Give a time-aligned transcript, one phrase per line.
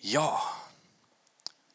[0.00, 0.40] Ja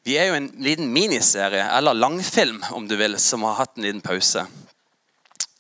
[0.04, 3.86] Vi er jo en liten miniserie, eller langfilm om du vil, som har hatt en
[3.86, 4.44] liten pause.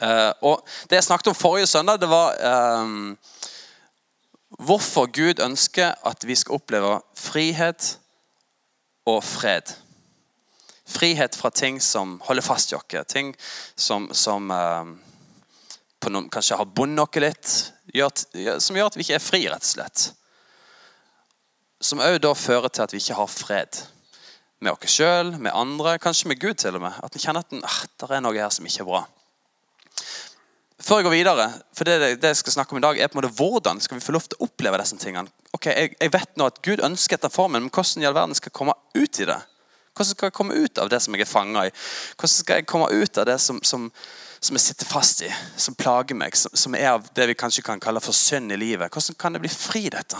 [0.04, 2.36] Uh, og Det jeg snakket om forrige søndag, det var
[2.84, 3.18] um,
[4.60, 7.99] hvorfor Gud ønsker at vi skal oppleve frihet
[9.05, 9.75] og fred.
[10.85, 13.31] Frihet fra ting som holder fast i oss, ting
[13.75, 14.83] som, som uh,
[16.09, 17.55] noen, kanskje har bundet oss litt,
[17.95, 20.11] gjør, som gjør at vi ikke er fri, rett og slett.
[21.84, 23.82] Som òg da fører til at vi ikke har fred
[24.64, 26.96] med oss sjøl, med andre, kanskje med Gud til og med.
[27.04, 27.52] At vi kjenner at
[28.00, 29.04] det er noe her som ikke er bra.
[30.84, 33.22] Før jeg går videre, for det, jeg skal snakke om i dag, er på en
[33.22, 35.32] måte hvordan skal vi få lov til å oppleve disse tingene.
[35.55, 38.52] Ok, jeg vet nå at Gud ønsker etter formen, men hvordan i all verden skal
[38.52, 39.40] jeg komme ut i det?
[39.94, 41.74] Hvordan skal jeg komme ut av det som jeg er fanga i?
[42.18, 43.86] Hvordan skal jeg komme ut av det som, som,
[44.41, 47.63] som jeg sitter fast i, som plager meg, som, som, er av det vi kanskje
[47.63, 48.91] kan kalle for synd i livet?
[48.91, 50.20] Hvordan kan jeg bli fri dette?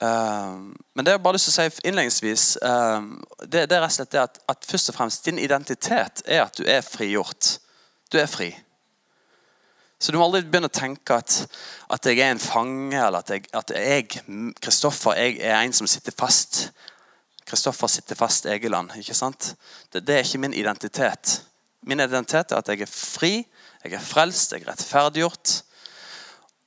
[0.00, 3.04] Uh, men det jeg bare lyst til å si innledningsvis uh,
[3.44, 6.46] det, det, er rett og slett det at, at, først og fremst din identitet er
[6.46, 7.58] at du er frigjort.
[8.08, 8.48] Du er fri.
[10.00, 11.34] Så du må aldri begynne å tenke at,
[11.92, 14.22] at jeg er en fange, eller at jeg, at jeg,
[14.64, 16.70] Kristoffer, jeg er en som sitter fast.
[17.44, 18.94] Kristoffer sitter fast Egeland.
[18.96, 19.52] ikke sant?
[19.92, 21.42] Det, det, er ikke min identitet.
[21.84, 23.34] Min identitet er at jeg er fri,
[23.84, 25.60] jeg er frelst, jeg er rettferdiggjort.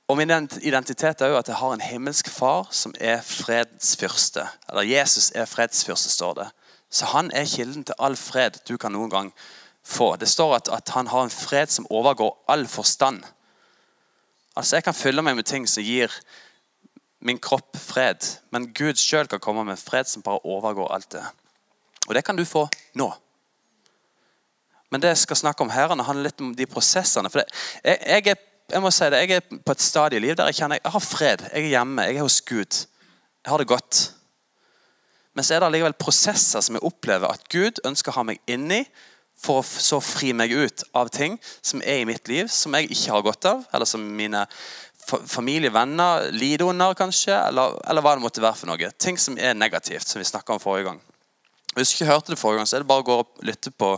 [0.08, 0.30] Og min
[0.62, 4.44] identitet er jo at jeg har en himmelsk far som er fredsfyrste.
[4.68, 6.48] Eller Jesus er fredsfyrste, står det.
[6.90, 9.30] Så han er kilden til all fred du kan noen gang
[9.84, 10.16] få.
[10.16, 13.24] Det står at, at han har en fred som overgår all forstand.
[14.56, 16.12] Altså Jeg kan fylle meg med ting som gir
[17.24, 18.20] min kropp fred,
[18.52, 21.24] men Gud sjøl kan komme med fred som bare overgår alt det.
[22.06, 23.08] Og det kan du få nå.
[24.92, 27.30] Men det jeg skal snakke om her, handler litt om de prosessene.
[27.32, 27.48] For det,
[27.82, 30.48] jeg, jeg er jeg må si det, jeg er på et stadie i livet der
[30.50, 31.42] jeg kjenner jeg har fred.
[31.52, 32.78] Jeg er hjemme, jeg er hos Gud.
[33.44, 34.04] Jeg har det godt.
[35.34, 38.40] Men så er det allikevel prosesser som jeg opplever at Gud ønsker å ha meg
[38.50, 38.84] inni
[39.44, 42.88] for å så fri meg ut av ting som er i mitt liv, som jeg
[42.94, 44.44] ikke har godt av, eller som mine
[45.04, 48.92] familie, venner lider under, kanskje, eller, eller, hva det måtte være for noe.
[48.96, 51.02] Ting som er negativt, som vi snakka om forrige gang.
[51.74, 53.74] Hvis du ikke hørte det forrige gang, så er det bare å gå og lytte
[53.74, 53.90] på,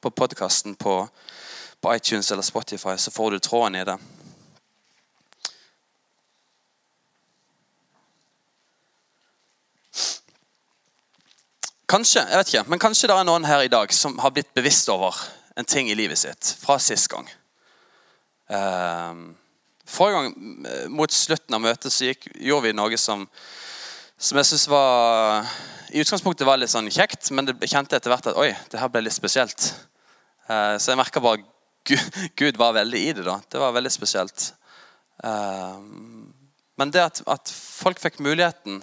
[0.00, 1.02] på podkasten på
[1.86, 3.98] på iTunes eller Spotify, så får du tråden i det.
[11.86, 14.50] Kanskje jeg vet ikke, men kanskje det er noen her i dag som har blitt
[14.58, 15.14] bevisst over
[15.54, 17.30] en ting i livet sitt fra sist gang.
[18.50, 19.30] Uh,
[19.86, 20.36] forrige gang,
[20.66, 23.28] eh, mot slutten av møtet, så gikk, gjorde vi noe som,
[24.18, 25.46] som jeg syns var
[25.94, 28.90] I utgangspunktet var litt sånn kjekt, men det kjente etter hvert at oi, det her
[28.90, 29.70] ble litt spesielt.
[30.50, 31.46] Uh, så jeg merka bare
[32.36, 33.24] Gud var veldig i det.
[33.26, 33.40] da.
[33.48, 34.52] Det var veldig spesielt.
[35.24, 36.32] Ehm,
[36.76, 38.82] men det at, at, folk fikk muligheten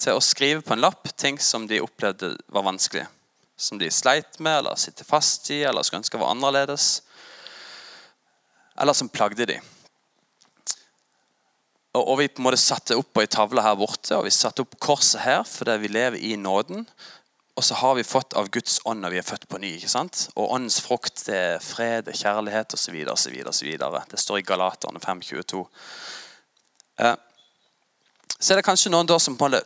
[0.00, 3.06] til å skrive på en lapp ting som de opplevde var vanskelig.
[3.60, 7.02] Som de sleit med, eller sitter fast i, eller skulle ønske var annerledes.
[8.80, 9.60] Eller som plagde de.
[11.90, 14.34] Og, og Vi på en måte satte opp på ei tavle her borte, og vi
[14.34, 16.86] satte opp korset her fordi vi lever i nåden.
[17.58, 19.74] Og så har vi fått av Guds ånd når vi er født på ny.
[19.76, 20.28] ikke sant?
[20.36, 22.96] Og åndens frukt det er fred, det er kjærlighet osv.
[24.10, 25.64] Det står i Galaterne 5.22.
[27.00, 27.16] Eh,
[28.38, 29.60] så er det kanskje noen da som på en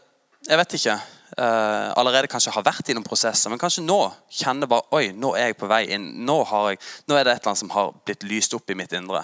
[0.44, 0.94] jeg vet ikke,
[1.38, 5.30] eh, allerede kanskje har vært i noen prosesser, men kanskje nå kjenner bare oi, nå
[5.38, 6.10] er jeg på vei inn.
[6.26, 8.92] Nå, jeg, nå er det et eller annet som har blitt lyst opp i mitt
[8.92, 9.22] indre.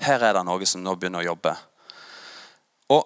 [0.00, 1.52] Her er det noe som nå begynner å jobbe.
[2.96, 3.04] Og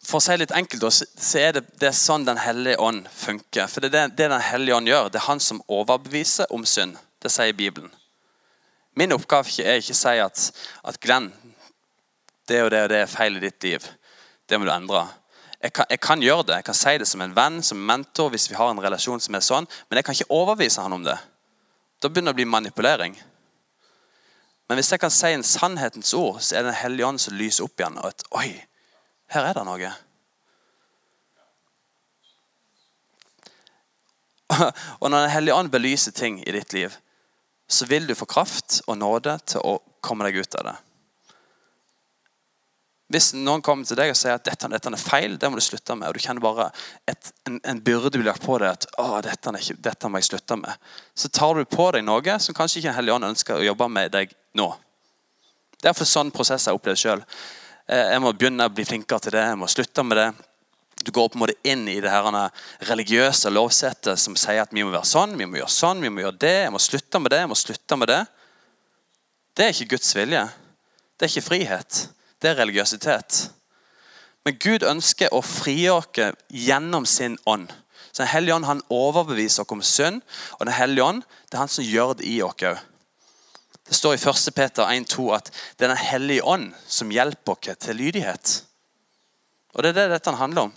[0.00, 3.68] For å si litt enkelt, så er det, det er sånn Den hellige ånd funker.
[3.68, 5.10] For det er det, Den hellige ånd gjør.
[5.12, 6.96] Det er han som overbeviser om synd.
[7.20, 7.92] Det sier Bibelen.
[8.96, 10.46] Min oppgave er ikke å si at,
[10.88, 11.28] at Glenn,
[12.48, 13.84] det og det og det er feil i ditt liv.
[14.48, 15.04] Det må du endre.
[15.60, 16.56] Jeg kan, jeg kan, gjøre det.
[16.58, 19.20] Jeg kan si det som en venn, som en mentor, hvis vi har en relasjon
[19.20, 21.18] som er sånn, men jeg kan ikke overbevise han om det.
[22.00, 23.18] Da begynner det å bli manipulering.
[24.66, 27.36] Men hvis jeg kan si en sannhetens ord, så er det Den hellige ånd som
[27.36, 27.98] lyser opp igjen.
[27.98, 28.56] og at, oi,
[29.30, 29.92] her er det noe.
[35.00, 36.94] Og når Den hellige ånd belyser ting i ditt liv,
[37.70, 40.78] så vil du få kraft og nåde til å komme deg ut av det.
[43.10, 45.64] Hvis noen kommer til deg og sier at dette, dette er feil, det må du
[45.64, 46.68] slutte med, og du kjenner bare
[47.10, 50.28] et, en, en, byrde blir lagt på deg at å, dette, ikke, dette, må jeg
[50.28, 53.58] slutte med, så tar du på deg noe som kanskje ikke Den hellige ånd ønsker
[53.58, 54.68] å jobbe med deg nå.
[55.82, 57.24] Det er for sånn prosess jeg har opplevd sjøl.
[57.90, 59.42] Eh, jeg må begynne å bli flinkere til det.
[59.48, 60.28] Jeg må slutte med det.
[61.00, 62.26] Du går på en måte inn i det her
[62.86, 66.22] religiøse lovsettet som sier at vi må være sånn, vi må gjøre sånn, vi må
[66.22, 66.56] gjøre det.
[66.66, 68.20] Jeg må slutte med det, jeg må slutte med det.
[69.56, 70.42] Det er ikke Guds vilje.
[71.16, 72.08] Det er ikke frihet.
[72.40, 73.50] det er religiøsitet.
[74.44, 77.68] Men Gud ønsker å frigjøre oss gjennom sin ånd.
[78.12, 80.22] Så Den hellige ånd han overbeviser oss om synd,
[80.58, 82.78] og Den hellige ånd det er han som gjør det i oss òg.
[83.90, 84.52] Det står i 1.
[84.54, 85.48] Peter 1,2 at
[85.78, 88.52] det er Den hellige ånd som hjelper oss til lydighet.
[89.74, 90.74] Og Det er det dette handler om.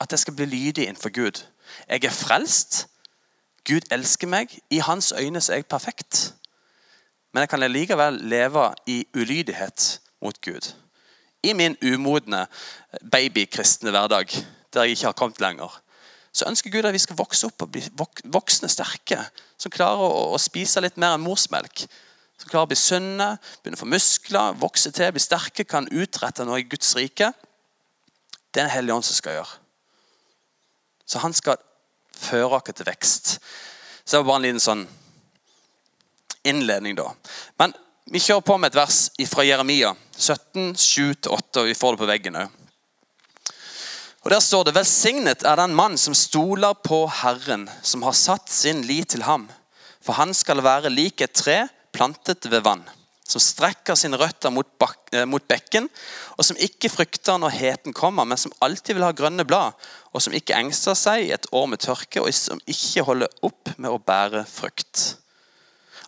[0.00, 1.42] At jeg skal bli lydig innenfor Gud.
[1.88, 2.86] Jeg er frelst.
[3.66, 4.54] Gud elsker meg.
[4.70, 6.34] I hans øyne så er jeg perfekt.
[7.32, 10.74] Men jeg kan likevel leve i ulydighet mot Gud.
[11.42, 12.46] I min umodne
[13.10, 14.26] babykristne hverdag,
[14.74, 15.82] der jeg ikke har kommet lenger,
[16.32, 17.82] så ønsker Gud at vi skal vokse opp og bli
[18.24, 19.18] voksne, sterke.
[19.58, 21.88] Som klarer å, spise litt mer enn morsmelk.
[22.38, 23.32] Som klarer å bli sunne,
[23.62, 27.32] begynne å få muskler, vokse til, bli sterke, kan utrette noe i Guds rike.
[28.52, 29.58] Det er en hellig ånd som skal gjøre.
[31.08, 31.58] Så han skal
[32.18, 33.34] føre oss til vekst.
[34.04, 34.86] Så det var bare en liten sånn
[36.48, 37.10] innledning, da.
[37.60, 37.74] Men
[38.08, 42.08] vi kjører på med et vers fra Jeremia 17, 7-8, og vi får det på
[42.08, 42.54] veggen òg.
[44.26, 48.50] Og Der står det Velsignet er den mann som stoler på Herren, som har satt
[48.52, 49.46] sin lit til ham.
[50.04, 51.66] For han skal være lik et tre
[51.98, 52.84] plantet ved vann,
[53.28, 54.68] som strekker sine røtter mot,
[55.12, 55.88] eh, mot bekken,
[56.38, 59.74] og som ikke frykter når heten kommer, men som alltid vil ha grønne blad,
[60.14, 63.74] og som ikke engster seg i et år med tørke, og som ikke holder opp
[63.76, 65.18] med å bære frukt.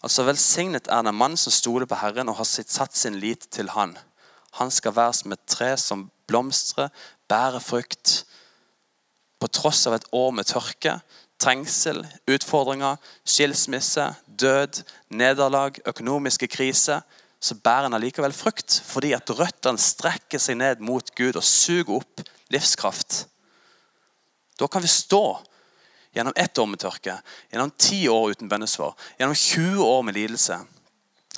[0.00, 3.68] Altså Velsignet er den mann som stoler på Herren og har satt sin lit til
[3.74, 3.98] Han.
[4.56, 6.88] Han skal være som et tre som blomstrer,
[7.28, 8.24] bærer frukt.
[9.40, 10.98] På tross av et år med tørke,
[11.40, 17.02] trengsel, utfordringer, skilsmisse, død, nederlag, økonomiske kriser,
[17.40, 18.82] så bærer han allikevel frukt.
[18.86, 23.24] Fordi at røttene strekker seg ned mot Gud og suger opp livskraft.
[24.60, 25.24] Da kan vi stå
[26.12, 27.20] Gjennom ett år med tørke,
[27.52, 30.56] gjennom ti år uten bønnesvar, gjennom 20 år med lidelse.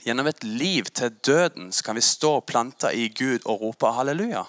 [0.02, 4.46] Gjennom et liv til døden så kan vi stå planta i Gud og rope halleluja.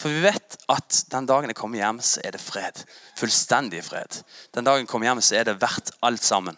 [0.00, 2.78] For vi vet at den dagen jeg kommer hjem, så er det fred.
[3.20, 4.22] Fullstendig fred.
[4.56, 6.56] Den dagen jeg kommer hjem, så er det verdt alt sammen.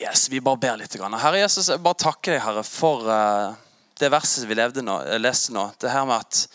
[0.00, 0.96] Yes, Vi bare ber litt.
[0.96, 3.56] Herre Jesus, jeg bare takker deg, Herre, for uh,
[4.00, 5.70] det verset vi nå, leste nå.
[5.80, 6.46] Det her med at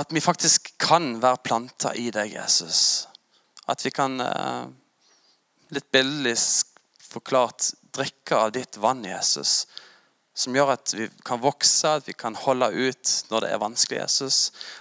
[0.00, 3.08] at vi faktisk kan være planta i deg, Jesus.
[3.68, 4.66] At vi kan, eh,
[5.74, 6.36] litt billedlig
[7.10, 9.66] forklart, drikke av ditt vann, Jesus.
[10.40, 13.98] Som gjør at vi kan vokse, at vi kan holde ut når det er vanskelig,
[14.00, 14.38] Jesus.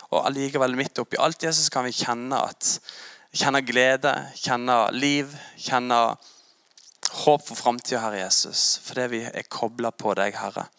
[0.10, 2.78] Og allikevel midt oppi alt, Jesus, kan vi kjenne, at,
[3.36, 6.00] kjenne glede, kjenne liv, kjenne
[7.26, 8.80] håp for framtida, Herre Jesus.
[8.86, 10.70] Fordi vi er kobla på deg, Herre.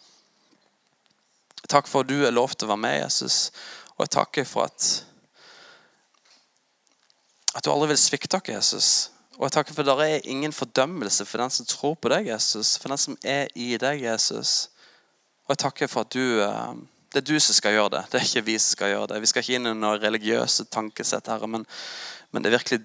[1.69, 3.51] Takk for at du er lov til å være med, Jesus.
[3.95, 4.91] Og jeg takker for at
[7.51, 8.89] at du aldri vil svikte oss, Jesus.
[9.35, 12.29] Og jeg takker for at det er ingen fordømmelse for den som tror på deg,
[12.31, 12.77] Jesus.
[12.79, 14.70] For den som er i deg, Jesus.
[15.51, 16.75] Og jeg takker for at du eh,
[17.11, 18.01] det er du som skal gjøre det.
[18.07, 19.17] Det er ikke vi som skal gjøre det.
[19.19, 21.65] Vi skal ikke inn i noen religiøse tankesett, Herre, men,
[22.31, 22.79] men, det er virkelig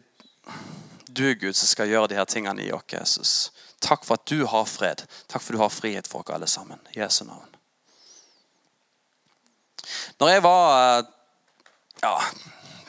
[1.06, 3.34] du, Gud, som skal gjøre de her tingene i oss, Jesus.
[3.78, 5.04] Takk for at du har fred.
[5.30, 6.82] Takk for at du har frihet for oss alle sammen.
[6.90, 7.54] I Jesu navn.
[10.18, 11.14] Når jeg var eh,
[12.02, 12.14] ja,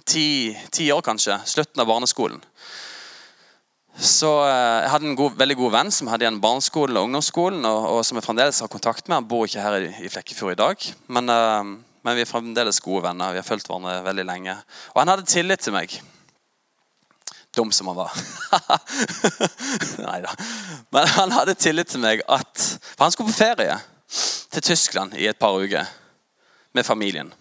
[0.09, 0.27] ti,
[0.74, 2.41] ti år, kanskje, slutten av barneskolen
[3.97, 7.65] så eh, Jeg hadde en god, veldig god venn som hadde igjen barneskolen og ungdomsskolen,
[7.65, 9.17] og, og, som jeg fremdeles har kontakt med.
[9.17, 10.86] Han bor ikke her i, i Flekkefjord i dag,
[11.17, 11.63] men, uh,
[12.05, 13.33] men, vi er fremdeles gode venner.
[13.33, 14.53] Vi har fulgt hverandre veldig lenge.
[14.93, 15.95] Og han hadde tillit til meg.
[17.57, 18.13] Dum som han var.
[20.05, 20.36] Nei da.
[20.93, 22.53] Men han hadde tillit til meg at
[22.93, 23.79] For han skulle på ferie
[24.53, 25.89] til Tyskland i et par uker
[26.77, 27.33] med familien.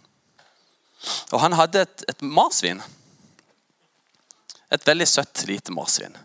[1.34, 2.80] Og han hadde et, et marsvin.
[4.72, 6.16] Et veldig søtt, lite marsvin.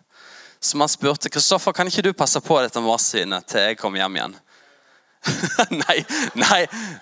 [0.62, 4.18] Så man spurte Kristoffer, kan ikke du passe på dette marsvinet til jeg kommer hjem
[4.20, 4.36] igjen.
[5.82, 5.96] nei,
[6.38, 6.60] nei,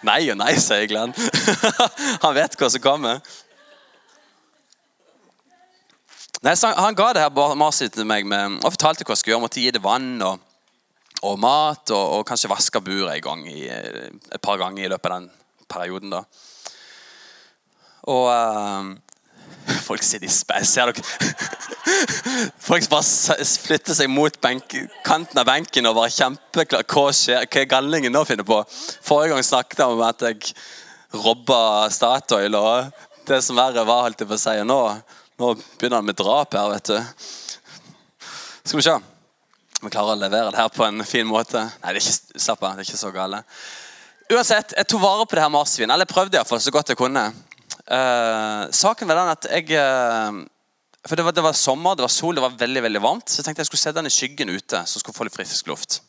[0.07, 1.11] nei og nei, sier Glenn.
[2.23, 3.19] han vet hva som kommer.
[6.39, 9.43] Nei, Han ga det her marsvinet til meg med, og fortalte hva jeg skulle gjøre.
[9.43, 10.39] Måtte gi det vann og,
[11.27, 15.11] og mat og, og, kanskje vaske buret en gang i, et par ganger i løpet
[15.11, 15.29] av den
[15.67, 16.15] perioden.
[16.15, 16.23] da.
[18.07, 18.95] Og uh,
[19.87, 20.65] folk sitter i speil.
[20.67, 21.03] Ser dere?
[22.69, 26.85] Folk bare flytter seg mot benk, kanten av benken og bare kjempeklar.
[26.87, 27.47] Hva skjer?
[27.49, 28.59] Hva er gallingen nå finner på?
[29.03, 30.53] Forrige gang snakket jeg om at jeg
[31.19, 34.55] robba Statoil, og det som verre var, holdt jeg på å si.
[34.69, 34.79] Nå,
[35.41, 38.27] nå begynner han med drap her, vet du.
[38.63, 41.61] Skal vi se om vi klarer å levere det her på en fin måte.
[41.79, 43.39] Nei, det er ikke, slapp av, det er ikke så gale.
[44.29, 45.93] Uansett, jeg tok vare på det her marsvinet.
[45.95, 47.23] Eller prøvde iallfall så godt jeg kunne.
[47.89, 50.41] Uh, saken var den at jeg uh,
[51.07, 53.29] For det var, det var, sommer, det var sol, det var veldig veldig varmt.
[53.29, 55.69] Så jeg tenkte jeg skulle sette den i skyggen ute, så skulle få litt frisk
[55.71, 56.01] luft.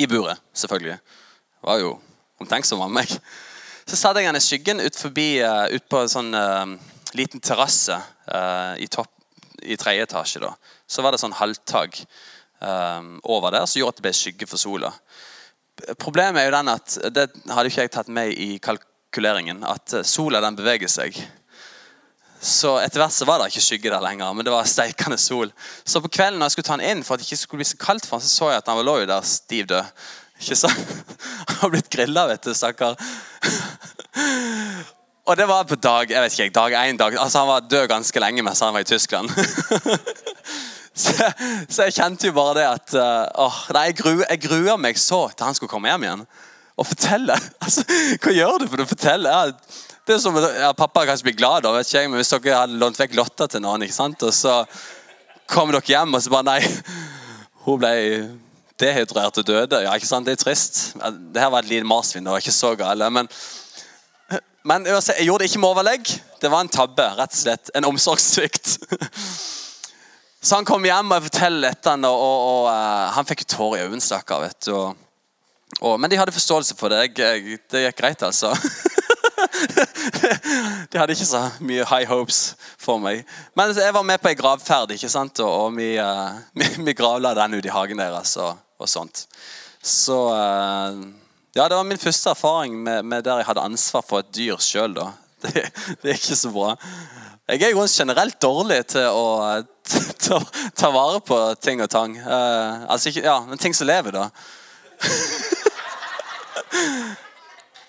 [0.00, 0.96] I buret, selvfølgelig.
[0.98, 1.92] Det var jo
[2.42, 3.12] omtenksom av meg.
[3.84, 6.32] Så satte jeg den i skyggen ut, forbi, uh, ut på en sånn
[7.14, 7.94] liten terrasse
[8.82, 8.88] i,
[9.70, 10.40] i tredje etasje.
[10.42, 10.54] da.
[10.90, 12.00] Så var det sånn halvtak
[13.22, 14.90] over der som gjorde at det ble skygge for sola.
[16.00, 18.56] Problemet er jo den at det hadde ikke jeg tatt med i
[19.14, 19.64] kalkuleringen.
[19.64, 21.16] At sola den beveger seg.
[22.44, 25.52] Så etter hvert så var det ikke skygge der lenger, men det var steikende sol.
[25.84, 27.70] Så på kvelden når jeg skulle ta han inn for at det ikke skulle bli
[27.70, 30.04] så kaldt for han, så så jeg at han lå jo der stiv død.
[30.42, 30.88] Ikke sant?
[31.48, 32.98] Han har blitt grilla, vet du, stakkar.
[35.30, 36.98] Og det var på dag jeg vet ikke, dag én.
[37.00, 39.30] Dag, altså han var død ganske lenge mens han var i Tyskland.
[41.04, 41.12] så,
[41.68, 45.00] så, jeg kjente jo bare det at uh, åh, nei, jeg, gru, jeg gruer meg
[45.00, 46.26] så til han skulle komme hjem igjen.
[46.78, 47.36] Og fortelle.
[47.64, 47.84] Altså,
[48.20, 49.34] hva gjør du for å fortelle?
[50.04, 52.58] Det er som ja, Pappa kanskje blir glad, da, vet ikke jeg, men hvis dere
[52.60, 54.24] hadde lånt vekk Lotta til noen, ikke sant?
[54.26, 54.58] og så
[55.48, 56.58] kommer dere hjem, og så bare Nei,
[57.64, 57.94] hun ble
[58.80, 59.80] dehydrert og døde.
[59.84, 60.26] Ja, ikke sant?
[60.26, 60.80] Det er trist.
[60.98, 62.24] Det her var et lite marsvin.
[62.26, 63.08] Det var ikke så gale.
[63.14, 63.30] Men,
[64.66, 66.10] men jeg gjorde det ikke med overlegg.
[66.42, 67.06] Det var en tabbe.
[67.16, 67.70] rett og slett.
[67.74, 68.76] En omsorgssvikt.
[70.44, 73.86] Så han kom hjem og forteller dette, og, og, og uh, han fikk tårer i
[73.86, 74.04] øynene.
[74.04, 74.50] stakkar.
[75.82, 77.18] Men de hadde forståelse for det.
[77.18, 78.52] Jeg, det gikk greit, altså.
[80.90, 83.24] de hadde ikke så mye high hopes for meg.
[83.58, 85.40] Men jeg var med på ei gravferd, ikke sant?
[85.42, 88.36] og, og vi, uh, vi, vi gravla den ut i hagen deres.
[88.36, 88.54] og
[88.84, 89.26] og sånt.
[89.82, 91.02] Så uh,
[91.54, 94.60] ja, det var min første erfaring med, med der jeg hadde ansvar for et dyr
[94.62, 94.98] sjøl.
[95.44, 95.60] Det,
[96.00, 96.70] det, er ikke så bra.
[97.52, 99.60] Jeg er jo generelt dårlig til å
[100.24, 100.38] ta,
[100.72, 102.14] ta vare på ting og tang.
[102.16, 104.30] Uh, altså ja, men ting som lever, da.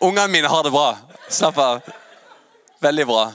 [0.05, 0.97] Ungene mine har det bra.
[1.29, 1.81] Slapp av.
[2.79, 3.31] Veldig bra.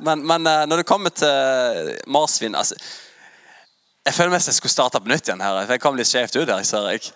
[0.00, 2.76] Men, men uh, når det kommer til marsvin altså,
[4.04, 5.40] jeg føler mest jeg skulle starte på nytt igjen.
[5.40, 5.64] her.
[5.64, 6.62] for Jeg kom litt skjevt ut her.
[6.64, 7.10] ser jeg.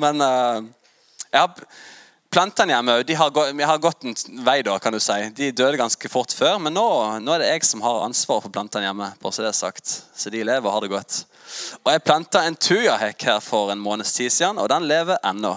[0.00, 0.60] Men uh,
[1.30, 1.50] jeg har
[2.30, 4.14] plantene hjemme de har, gått, har gått en
[4.46, 4.60] vei.
[4.62, 5.18] da, kan du si.
[5.36, 6.86] De døde ganske fort før, men nå,
[7.20, 9.12] nå er det jeg som har ansvaret for plantene hjemme.
[9.20, 9.96] bare Så det er sagt.
[10.14, 11.24] Så de lever og har det godt.
[11.84, 15.56] Og Jeg planta en tujahekk her for en måneds tid siden, og den lever ennå.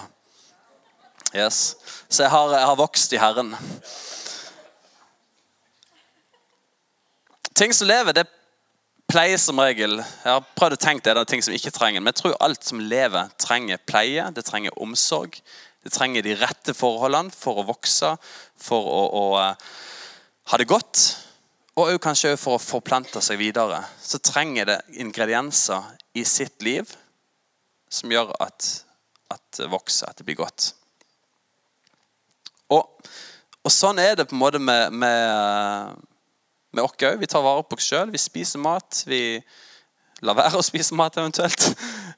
[1.34, 1.76] Yes.
[2.08, 3.56] Så jeg har, jeg har vokst i Herren.
[7.54, 8.26] Ting som lever, det
[9.10, 12.02] pleier som regel Jeg har prøvd å tenke det, det er ting som ikke trenger
[12.02, 14.24] Men jeg tror alt som lever, trenger pleie.
[14.34, 15.38] Det trenger omsorg.
[15.84, 18.14] Det trenger de rette forholdene for å vokse,
[18.56, 19.74] for å, å uh,
[20.50, 21.02] ha det godt.
[21.80, 23.80] Og kanskje for å forplante seg videre.
[23.98, 26.92] Så trenger det ingredienser i sitt liv
[27.90, 28.68] som gjør at,
[29.34, 30.70] at det vokser, at det blir godt.
[32.74, 33.10] Og,
[33.62, 35.98] og sånn er det på en måte med, med
[36.74, 37.20] med oss òg.
[37.20, 38.12] Vi tar vare på oss sjøl.
[38.12, 39.04] Vi spiser mat.
[39.06, 39.38] Vi
[40.26, 41.70] lar være å spise mat eventuelt.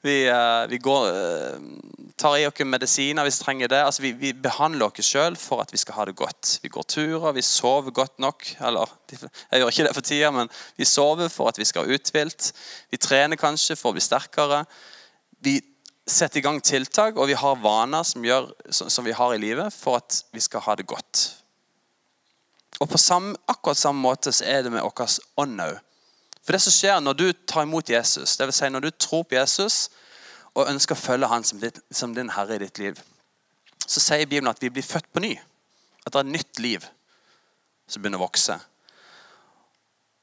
[0.05, 3.79] Vi, uh, vi går, uh, tar i oss medisiner hvis vi trenger det.
[3.83, 6.57] Altså, vi, vi behandler oss sjøl for at vi skal ha det godt.
[6.63, 8.45] Vi går turer, vi sover godt nok.
[8.59, 11.97] Eller jeg gjør ikke det for tida, men vi sover for at vi skal ha
[11.97, 12.51] uthvilt.
[12.93, 14.63] Vi trener kanskje for å bli sterkere.
[15.43, 15.59] Vi
[16.07, 19.75] setter i gang tiltak, og vi har vaner som, gjør, som vi har i livet
[19.75, 21.25] for at vi skal ha det godt.
[22.79, 25.77] Og på samme, akkurat samme måte så er det med vår ånd òg.
[26.47, 29.25] For det som skjer når du tar imot Jesus, det vil si når du tror
[29.27, 29.89] på Jesus
[30.53, 33.01] og ønsker å følge han som, ditt, som din herre i ditt liv,
[33.83, 35.33] så sier Bibelen at vi blir født på ny.
[36.05, 36.87] At det er et nytt liv
[37.91, 38.55] som begynner å vokse.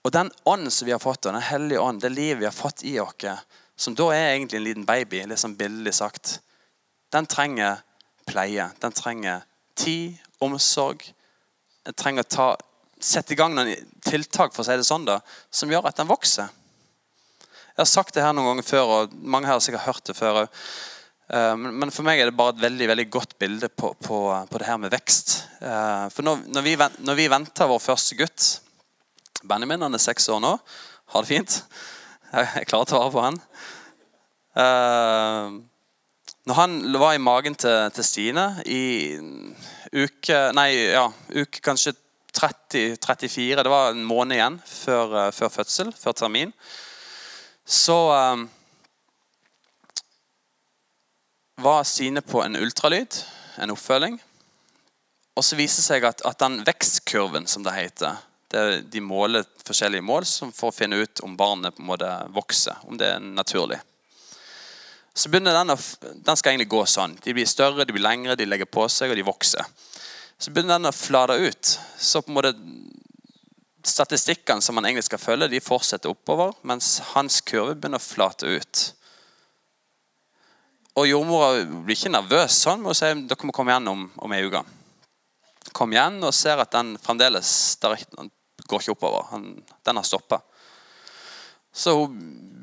[0.04, 2.84] Og den ånden som vi har fått, den hellige ånd, det livet vi har fått
[2.88, 3.28] i oss,
[3.76, 6.38] som da er egentlig en liten baby, litt sånn billig sagt,
[7.12, 7.84] den trenger
[8.26, 8.70] pleie.
[8.80, 9.44] Den trenger
[9.76, 11.04] tid, omsorg,
[11.84, 12.44] Den trenger å ta,
[13.04, 15.18] sette i gang noen tiltak for å si det sånn da,
[15.52, 16.50] som gjør at den vokser.
[17.74, 20.14] Jeg har sagt det her noen ganger før, og mange her har sikkert hørt det
[20.14, 20.44] før.
[20.44, 20.58] òg.
[21.58, 24.18] men for meg er det bare et veldig veldig godt bilde på, på,
[24.50, 25.34] på det her med vekst.
[25.58, 26.76] Eh, for når, når, vi,
[27.08, 28.60] når vi venter vår første gutt
[29.44, 30.54] Benjamin han er seks år nå.
[31.12, 31.58] Har det fint.
[32.32, 33.36] Jeg klarer å ta vare på han.
[34.54, 35.60] Uh,
[36.46, 39.18] når han var i magen til, til Stine i
[39.94, 41.96] uke Nei, ja, uke kanskje
[42.38, 46.52] 30-34, det var en måned igjen før, uh, før fødsel, før termin,
[47.64, 47.96] så
[48.34, 48.44] um,
[51.64, 53.16] var Sine på en ultralyd,
[53.62, 54.18] en oppfølging.
[55.34, 58.20] Og så viser det seg at, at den vekstkurven, som det heter
[58.52, 62.78] det, De måler forskjellige mål for å finne ut om barnet på en måte vokser,
[62.86, 63.80] om det er naturlig
[65.14, 65.78] så begynner den, å,
[66.26, 67.14] den skal egentlig gå sånn.
[67.22, 69.68] De blir større, de blir lengre, de legger på seg, og de vokser.
[70.38, 71.78] Så begynner den å flate ut.
[71.98, 72.54] Så på en måte
[73.84, 78.48] Statistikkene som man egentlig skal følge, de fortsetter oppover, mens hans kurve begynner å flate
[78.48, 78.84] ut.
[80.96, 84.32] Og jordmora blir ikke nervøs sånn, men hun sier dere må komme igjen om, om
[84.32, 84.62] ei uke.
[85.76, 87.50] Kom igjen og ser at den fremdeles
[87.82, 88.32] der, den
[88.64, 89.28] går ikke oppover.
[89.34, 89.48] Han,
[89.84, 90.40] den har stoppa.
[91.74, 92.14] Så hun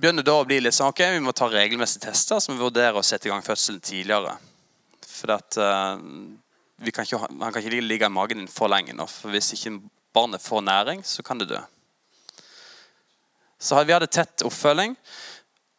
[0.01, 2.97] begynner da å bli litt sånn ok, vi må ta regelmessige tester, så vi vurderer
[2.97, 4.37] å sette i gang fødselen tidligere.
[5.05, 5.99] For at, uh,
[6.89, 9.05] kan ikke, Han kan ikke ligge i magen din for lenge nå.
[9.05, 9.77] for Hvis ikke
[10.13, 11.61] barnet får næring, så kan det dø.
[13.59, 14.95] Så Vi hadde tett oppfølging,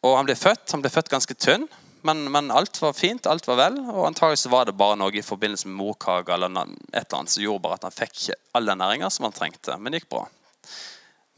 [0.03, 0.71] og han ble født.
[0.71, 1.67] Han ble født ganske tynn.
[2.03, 3.77] Men, men, alt var fint, alt var vel.
[3.91, 7.43] Og antagelig var det bare noe i forbindelse med morkake eller et eller annet som
[7.43, 9.77] gjorde bare at han fikk all den næringa som han trengte.
[9.79, 10.25] Men det gikk bra.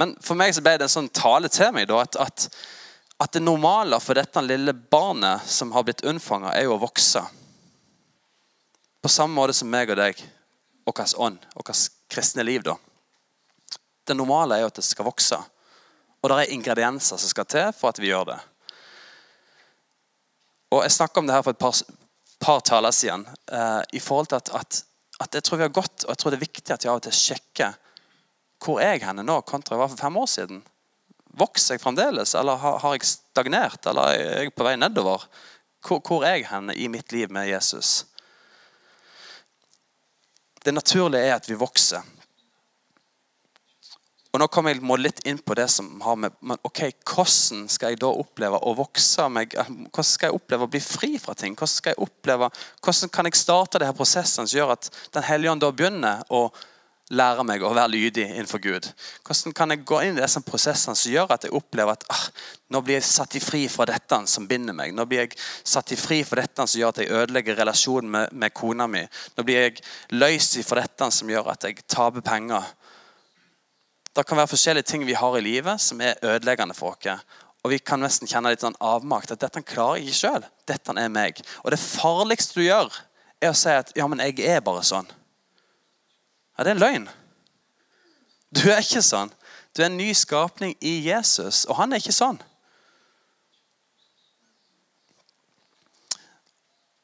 [0.01, 2.48] Men for meg så ble det en sånn tale til meg da, at, at,
[3.22, 7.22] at det normale for dette lille barnet som har blitt unnfanga, er jo å vokse.
[9.05, 10.17] På samme måte som meg og deg,
[10.81, 12.63] vår ånd, vårt kristne liv.
[12.65, 12.74] da.
[14.01, 15.38] Det normale er jo at det skal vokse.
[16.24, 18.38] Og det er ingredienser som skal til for at vi gjør det.
[20.74, 21.75] Og Jeg snakka om det her for et par,
[22.39, 23.27] par taler siden.
[23.51, 24.81] Uh, i forhold til at, at,
[25.19, 26.97] at, jeg tror vi har gått, og jeg tror det er viktig at vi av
[26.97, 27.77] og til sjekker
[28.57, 30.65] hvor er jeg henne nå kontra jeg var for fem år siden.
[31.38, 35.29] Vokser jeg fremdeles, eller har, har jeg stagnert, eller er jeg på vei nedover?
[35.85, 38.07] Hvor, hvor er jeg henne i mitt liv med Jesus?
[40.65, 42.01] Det naturlige er at vi vokser.
[44.36, 47.93] Og Nå kommer jeg litt inn på det som har med men ok, Hvordan skal
[47.93, 49.53] jeg da oppleve å vokse meg?
[49.55, 51.55] Hvordan skal jeg oppleve å bli fri fra ting?
[51.55, 52.50] Hvordan skal jeg oppleve,
[52.84, 56.25] hvordan kan jeg starte det her prosessen som gjør at Den hellige ånd da begynner
[56.27, 56.50] å
[57.13, 58.88] lære meg å være lydig innenfor Gud?
[59.25, 62.24] Hvordan kan jeg gå inn i disse prosessene som gjør at jeg opplever at ah,
[62.74, 64.95] nå blir jeg satt i fri fra dette som binder meg?
[64.95, 68.33] Nå blir jeg satt i fri fra dette som gjør at jeg ødelegger relasjonen med,
[68.33, 69.03] med kona mi?
[69.38, 69.85] Nå blir jeg
[70.17, 72.69] løst fra dette som gjør at jeg taper penger?
[74.15, 77.25] Det kan være forskjellige ting vi har i livet som er ødeleggende for oss.
[77.65, 79.33] Og vi kan nesten kjenne litt sånn avmakt.
[79.33, 80.43] At dette klarer jeg ikke sjøl.
[80.69, 81.41] Dette er meg.
[81.65, 82.93] Og det farligste du gjør,
[83.41, 85.10] er å si at ja, men jeg er bare sånn.
[86.58, 87.08] Ja, det er en løgn.
[88.56, 89.32] Du er ikke sånn.
[89.76, 92.39] Du er en ny skapning i Jesus, og han er ikke sånn.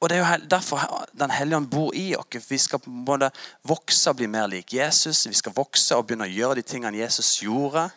[0.02, 2.50] Og Det er jo derfor Den hellige ånd bor i oss.
[2.50, 3.30] Vi skal både
[3.64, 5.28] vokse og bli mer lik Jesus.
[5.28, 7.90] Vi skal vokse og begynne å gjøre de tingene Jesus gjorde.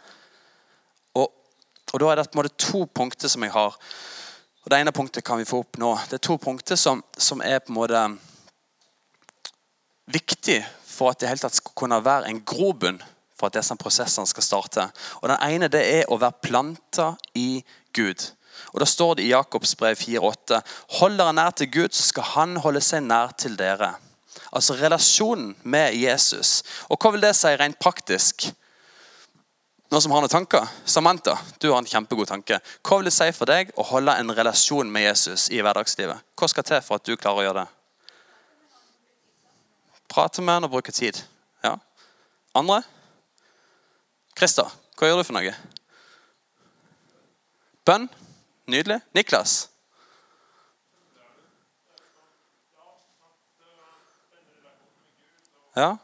[1.14, 1.32] Og,
[1.92, 3.78] og Da er det på en måte to punkter som jeg har.
[4.64, 5.94] Og Det ene punktet kan vi få opp nå.
[6.10, 8.04] Det er to punkter som, som er på en måte
[10.06, 10.60] viktig
[10.94, 13.02] for at det hele tatt skal kunne være en grobunn
[13.34, 14.86] for at disse prosessene skal starte.
[15.22, 18.30] Og Den ene det er å være planta i Gud.
[18.72, 20.60] Og Da står det i Jakobs brev 4,8.:
[21.00, 23.94] Hold dere nær til Gud, så skal Han holde seg nær til dere.
[24.52, 26.62] Altså relasjonen med Jesus.
[26.88, 28.46] Og hva vil det si rent praktisk?
[29.90, 30.66] Noen som har noen tanker?
[30.86, 32.58] Samantha, du har en kjempegod tanke.
[32.82, 36.22] Hva vil det si for deg å holde en relasjon med Jesus i hverdagslivet?
[36.38, 37.83] Hva skal til for at du klarer å gjøre det?
[40.14, 41.16] Prate med han og bruke tid.
[41.64, 41.74] Ja.
[42.54, 42.82] Andre?
[44.38, 45.54] Christer, hva gjør du for noe?
[47.82, 48.06] Bønn?
[48.70, 49.00] Nydelig.
[49.18, 49.56] Niklas?
[55.74, 55.96] Ja.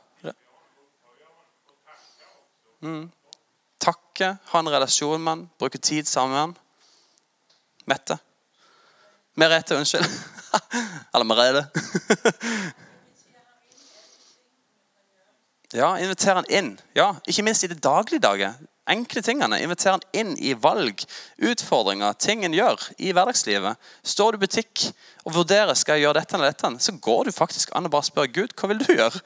[2.82, 3.06] Mm.
[3.78, 6.58] Takke, ha en relasjon med han, bruke tid sammen med han.
[7.94, 8.18] Mette?
[9.38, 10.06] Merete, unnskyld.
[11.14, 11.68] Eller Merete.
[15.76, 16.74] ja, Inviter han inn.
[16.98, 18.54] Ja, Ikke minst i det dagligdage
[18.90, 19.60] enkle tingene.
[19.62, 21.04] Inviter han inn i valg,
[21.50, 23.78] utfordringer, ting en gjør i hverdagslivet.
[24.02, 24.88] Står du i butikk
[25.24, 28.08] og vurderer skal jeg gjøre dette eller dette, så går du faktisk an å bare
[28.08, 29.22] spørre Gud hva vil du gjøre.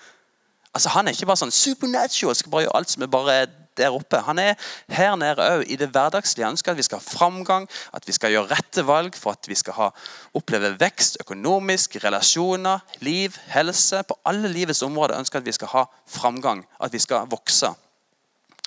[0.75, 3.37] Altså Han er ikke bare sånn supernatural, skal bare gjøre alt som er bare
[3.77, 4.21] der oppe.
[4.27, 4.55] Han er
[4.89, 6.45] her nede òg i det hverdagslige.
[6.47, 9.49] Han ønsker at vi skal ha framgang, at vi skal gjøre rette valg for at
[9.49, 9.89] vi skal ha,
[10.35, 14.03] oppleve vekst økonomisk, relasjoner, liv, helse.
[14.09, 17.75] På alle livets områder ønsker at vi skal ha framgang, at vi skal vokse.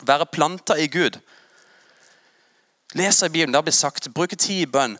[0.04, 1.20] Være planta i Gud.
[2.96, 3.54] Lese i Bibelen.
[3.54, 4.13] Det har blitt sagt.
[4.13, 4.98] Bruke tid i bønn.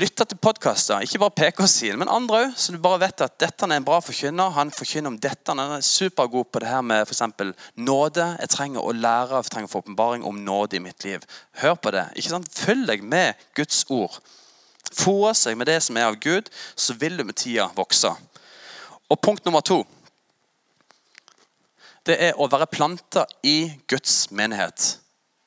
[0.00, 1.02] Lytte til podkaster.
[1.04, 2.52] Ikke bare PK sine, men andre òg.
[2.56, 4.54] Så du bare vet at dette er en bra forkynner.
[4.56, 5.52] Han forkynner om dette.
[5.52, 8.28] Han er supergod på det her med for nåde.
[8.40, 11.20] Jeg trenger å lære, jeg trenger å få åpenbaring om nåde i mitt liv.
[11.60, 12.06] Hør på det.
[12.16, 12.48] ikke sant?
[12.48, 14.16] Følg deg med Guds ord.
[14.92, 18.14] Fòre seg med det som er av Gud, så vil du med tida vokse.
[19.10, 19.82] Og punkt nummer to
[22.02, 24.96] det er å være planta i Guds menighet.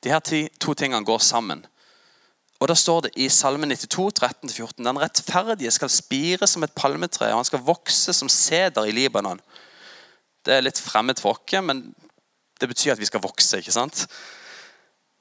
[0.00, 1.66] De her to tingene går sammen.
[2.60, 7.28] Og Da står det i Salme 92, 13-14.: Den rettferdige skal spire som et palmetre,
[7.28, 9.40] og han skal vokse som seder i Libanon.
[10.46, 11.94] Det er litt fremmed for oss, men
[12.60, 13.58] det betyr at vi skal vokse.
[13.58, 14.06] ikke sant?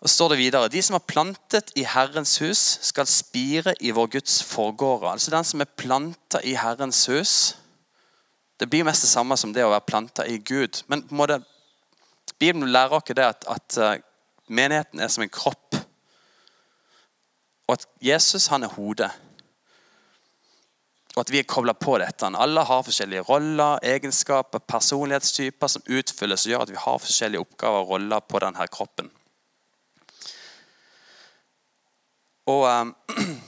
[0.06, 4.08] Og står det videre De som er plantet i Herrens hus, skal spire i vår
[4.19, 5.10] Guds forgårder.
[5.12, 7.56] Altså den som er planta i Herrens hus.
[8.60, 10.84] Det blir mest det samme som det å være planta i Gud.
[10.88, 11.39] Men på en måte,
[12.39, 14.04] Bibelen lærer oss det at, at eh,
[14.48, 15.64] menigheten er som en kropp.
[17.67, 19.12] Og at Jesus han er hodet.
[21.15, 22.28] Og at vi er kobla på dette.
[22.28, 27.80] Alle har forskjellige roller, egenskaper, personlighetstyper som utfylles og gjør at vi har forskjellige oppgaver
[27.80, 29.12] og roller på denne kroppen.
[32.45, 32.95] Og um,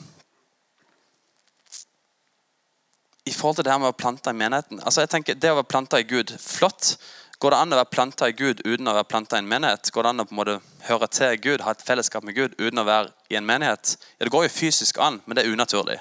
[3.27, 5.57] I forhold til det her med å plante i menigheten altså jeg tenker Det å
[5.59, 6.95] være planta i Gud, flott.
[7.37, 9.91] Går det an å være planta i Gud uten å være planta i en menighet?
[9.93, 10.55] Går det an å på en måte
[10.87, 13.93] høre til Gud, ha et fellesskap med Gud uten å være i en menighet?
[14.17, 15.99] Ja, Det går jo fysisk an, men det er unaturlig.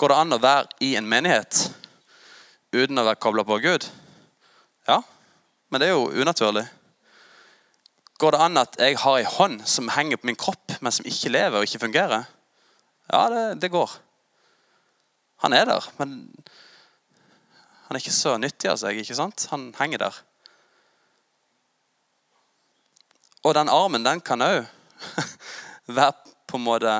[0.00, 1.66] Går det an å være i en menighet
[2.72, 3.84] uten å være kobla på Gud?
[4.88, 5.02] Ja,
[5.68, 6.64] men det er jo unaturlig.
[8.18, 11.06] Går det an at jeg har ei hånd som henger på min kropp, men som
[11.06, 12.24] ikke lever og ikke fungerer?
[13.12, 13.92] Ja, det, det går.
[15.44, 16.22] Han er der, men
[17.88, 18.98] han er ikke så nyttig av seg.
[19.00, 19.46] ikke sant?
[19.48, 20.16] Han henger der.
[23.48, 24.66] Og den armen den kan òg
[25.98, 26.12] være
[26.48, 26.98] på en måte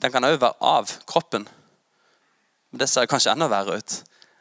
[0.00, 1.42] Den kan òg være av kroppen.
[2.70, 3.96] Men det ser kanskje enda verre ut.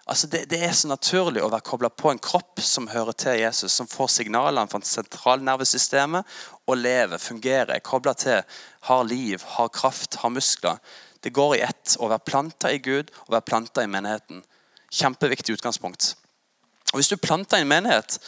[0.09, 3.41] Altså det, det, er så naturlig å være kobla på en kropp som hører til
[3.41, 8.39] Jesus, som får signalene fra sentralnervesystemet og lever, fungerer, er kobla til,
[8.87, 10.79] har liv, har kraft, har muskler.
[11.21, 14.41] Det går i ett å være planta i Gud og være planta i menigheten.
[14.91, 16.15] Kjempeviktig utgangspunkt.
[16.93, 18.19] Og Hvis du planter en menighet,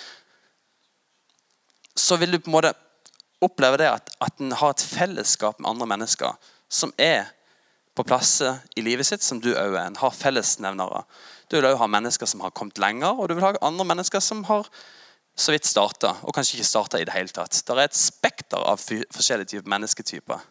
[1.98, 2.74] så vil du på en måte
[3.42, 6.38] oppleve det at, at en har et fellesskap med andre mennesker
[6.70, 7.26] som er
[7.98, 9.88] på plasser i livet sitt som du òg er.
[9.90, 11.04] En har fellesnevnere.
[11.50, 14.24] Du vil òg ha mennesker som har kommet lenger, og du vil ha andre mennesker
[14.24, 14.70] som har
[15.36, 17.56] så vidt starta, og kanskje ikke starta i det hele tatt.
[17.66, 20.48] Det er et spekter av forskjellige typer mennesketyper.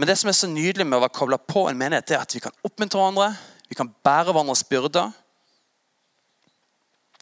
[0.00, 2.34] Men det som er så nydelig med å være kobla på en menighet, er at
[2.34, 3.28] vi kan oppmuntre hverandre,
[3.68, 5.12] vi kan bære hverandres byrder.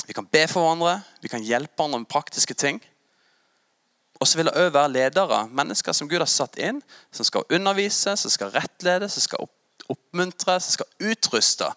[0.07, 2.83] Vi kan be for hverandre, vi kan hjelpe hverandre med praktiske ting.
[4.21, 7.47] Og så vil det òg være ledere, mennesker som Gud har satt inn, som skal
[7.51, 9.49] undervise, som skal rettlede, som skal
[9.91, 11.71] oppmuntre, som skal utruste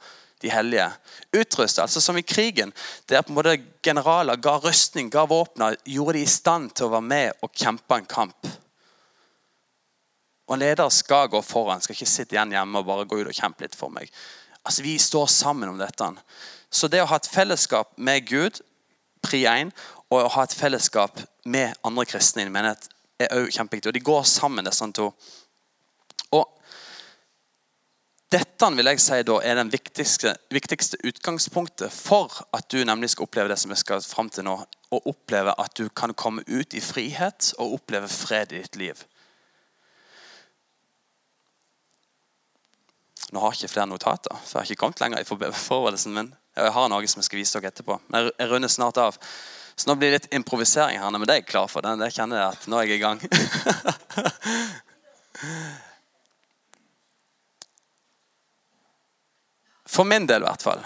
[0.43, 0.89] de hellige.
[1.33, 2.73] Utruste, altså som i krigen.
[3.09, 6.89] Det er på en måte generaler ga rustning, ga våpner, gjorde de i stand til
[6.89, 8.53] å være med og kjempe en kamp.
[10.45, 13.31] Og En leder skal gå foran, skal ikke sitte igjen hjemme og bare gå ut
[13.31, 14.11] og kjempe litt for meg.
[14.65, 16.11] Altså, Vi står sammen om dette.
[16.69, 18.61] Så det å ha et fellesskap med Gud,
[19.21, 19.71] pri 1,
[20.11, 23.89] og å ha et fellesskap med andre kristne i en menighet, er òg kjempeviktig.
[23.89, 25.11] Og de går sammen, disse to.
[26.35, 26.45] Og
[28.33, 33.29] dette vil jeg si da er den viktigste, viktigste utgangspunktet for at du nemlig skal
[33.29, 34.57] oppleve det som vi skal fram til nå.
[34.91, 39.05] Og oppleve at du kan komme ut i frihet og oppleve fred i ditt liv.
[43.35, 46.29] Nå har jeg ikke flere notater, for jeg har ikke kommet lenger i forberedelsen min.
[46.55, 47.97] Jeg har noe som jeg skal vise dere etterpå.
[48.07, 49.17] Men jeg runder snart av.
[49.75, 51.83] Så nå blir det litt improvisering her, men det er jeg klar for.
[51.83, 53.19] Det kjenner jeg at nå er jeg i gang.
[59.95, 60.81] For min del, i hvert fall,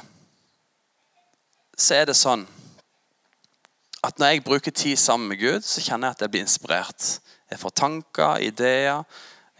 [1.78, 2.44] så er det sånn
[4.06, 7.08] at når jeg bruker tid sammen med Gud, så kjenner jeg at jeg blir inspirert.
[7.50, 9.04] Jeg får tanker, ideer.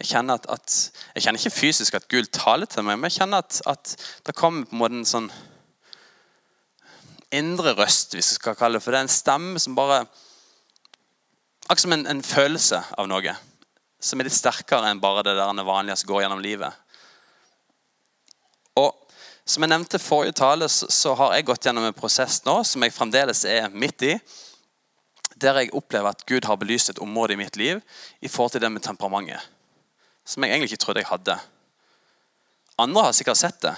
[0.00, 0.74] Jeg kjenner, at, at,
[1.14, 3.90] jeg kjenner ikke fysisk at Gud taler til meg, men jeg kjenner at, at
[4.24, 5.28] det kommer på en måte en sånn
[7.36, 9.02] indre røst, hvis vi skal kalle det for det.
[9.02, 10.06] er En stemme som bare
[11.70, 13.32] Akkurat som en, en, følelse av noe.
[14.02, 16.72] Som er litt sterkere enn bare det der vanlige som går gjennom livet.
[18.80, 18.96] Og
[19.44, 22.82] Som jeg nevnte forrige tale, så, så har jeg gått gjennom en prosess nå som
[22.82, 24.16] jeg fremdeles er midt i.
[25.36, 27.80] Der jeg opplever at Gud har belyst et område i mitt liv
[28.20, 29.59] i forhold til det med temperamentet
[30.30, 31.36] som jeg egentlig ikke trodde jeg hadde.
[32.80, 33.74] Andre har sikkert sett det.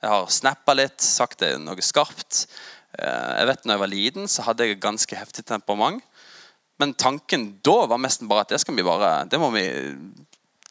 [0.00, 2.44] Jeg har snappa litt, sagt det noe skarpt.
[2.98, 6.04] Eh, jeg vet når jeg var liten, så hadde jeg et ganske heftig temperament.
[6.80, 9.66] Men tanken da var nesten bare at det skal vi bare det må vi,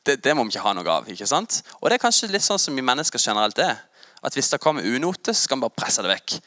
[0.07, 1.09] det, det må vi ikke ha noe av.
[1.09, 1.61] ikke sant?
[1.79, 3.77] Og det er kanskje litt sånn som vi mennesker generelt er.
[4.25, 6.39] At Hvis det kommer unote, så skal vi bare presse det vekk.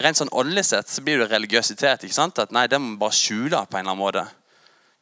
[0.00, 2.04] Rent sånn åndelig sett så blir det religiøsitet.
[2.04, 2.38] ikke sant?
[2.38, 4.26] At nei, Det må vi bare skjule på en eller annen måte.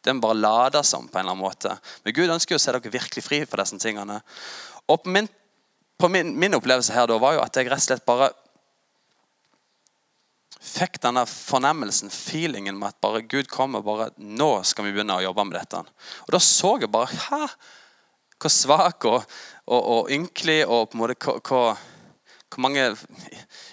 [0.07, 1.75] Den bare lader som på en eller annen måte.
[2.05, 4.21] Men Gud ønsker jo å se dere virkelig fri for disse tingene.
[4.89, 5.29] Og på min,
[5.99, 8.31] på min, min opplevelse her da var jo at jeg rett og slett bare
[10.69, 15.25] fikk denne fornemmelsen, feelingen med at bare Gud kommer bare Nå skal vi begynne å
[15.25, 15.83] jobbe med dette.
[16.27, 17.45] Og da så jeg bare Hæ?
[18.39, 19.25] Hvor svak og,
[19.67, 21.79] og, og ynkelig og på en måte hvor,
[22.47, 22.85] hvor mange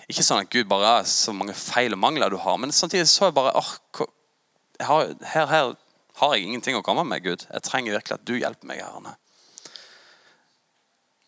[0.09, 3.07] Ikke sånn at Gud bare er så mange feil og mangler du har, men samtidig
[3.09, 4.09] så jeg bare åh, hvor,
[4.81, 5.75] her, her
[6.19, 7.43] har jeg ingenting å komme med, Gud.
[7.49, 8.81] Jeg trenger virkelig at du hjelper meg.
[8.83, 9.15] Herrene.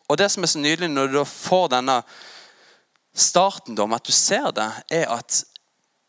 [0.07, 1.97] Og det som er så nydelig når du får denne
[3.17, 5.41] starten da, med at du ser det, er at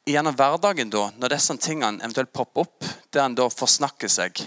[0.08, 4.44] gjennom hverdagen, da, når disse tingene eventuelt popper opp, der en da forsnakker seg,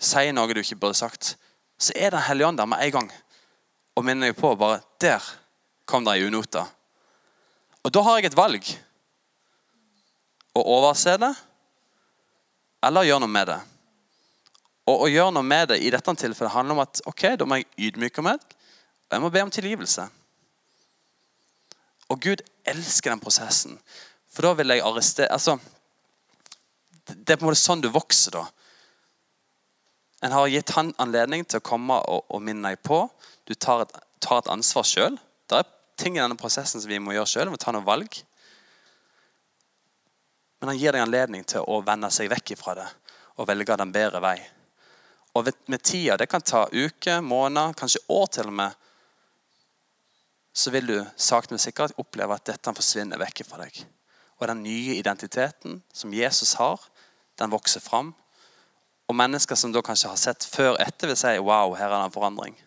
[0.00, 1.36] sier noe du ikke burde sagt,
[1.80, 3.12] så er Den hellige ånd der med en gang
[3.96, 5.24] og minner deg på bare Der
[5.88, 6.66] kom det ei unota.
[7.84, 8.66] Og da har jeg et valg.
[10.54, 11.30] Å overse det
[12.84, 13.58] eller gjør noe med det.
[14.90, 17.60] Og å gjøre noe med det i dette tilfellet handler om at ok, da må
[17.60, 20.06] jeg ydmyke meg, og jeg må be om tilgivelse.
[22.10, 23.76] Og Gud elsker den prosessen.
[24.30, 25.56] For da vil jeg arrestere altså,
[27.10, 28.44] Det er på en måte sånn du vokser, da.
[30.22, 33.02] En har gitt han anledning til å komme og, og minne deg på.
[33.48, 35.16] Du tar et, tar et ansvar sjøl.
[35.48, 37.48] Det er ting i denne prosessen som vi må gjøre sjøl.
[37.48, 38.20] Vi må ta noen valg.
[40.60, 42.88] Men han gir deg anledning til å vende seg vekk fra det
[43.40, 44.36] og velge den bedre vei.
[45.38, 48.74] Og med tida, det kan ta uker, måneder, kanskje år til og med,
[50.52, 53.78] så vil du sakte, men sikkert oppleve at dette forsvinner vekk fra deg.
[54.40, 56.82] Og den nye identiteten som Jesus har,
[57.38, 58.10] den vokser fram.
[59.08, 62.08] Og mennesker som da kanskje har sett før etter, vil si wow, her er det
[62.10, 62.58] en forandring.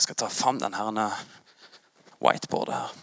[0.00, 0.90] Jeg skal ta fram den her
[2.20, 2.98] whiteboardet her.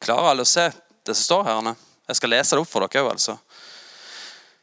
[0.00, 0.70] Klarer alle å se
[1.04, 1.74] det som står her?
[2.08, 3.12] Jeg skal lese det opp for dere òg.
[3.12, 3.36] Altså.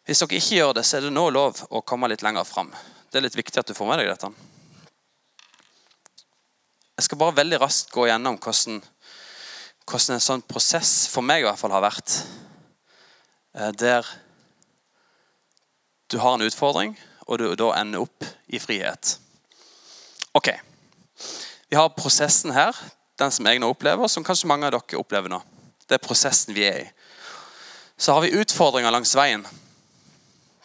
[0.08, 2.74] Hvis dere ikke gjør det, så er det nå lov å komme litt lenger fram.
[3.12, 4.32] Det er litt viktig at du får med deg dette.
[6.98, 8.82] Jeg skal bare veldig raskt gå gjennom hvordan,
[9.88, 12.20] hvordan en sånn prosess for meg i hvert fall har vært.
[13.56, 14.08] Eh, der
[16.12, 16.94] du har en utfordring,
[17.28, 19.18] og du da ender opp i frihet.
[20.36, 20.54] Ok.
[21.68, 22.76] Vi har prosessen her,
[23.20, 25.42] den som jeg nå opplever, som kanskje mange av dere opplever nå.
[25.88, 26.88] Det er prosessen vi er i.
[27.98, 29.44] Så har vi utfordringer langs veien.